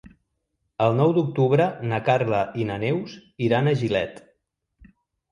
[0.85, 3.13] El nou d'octubre na Carla i na Neus
[3.49, 4.17] iran a Gilet.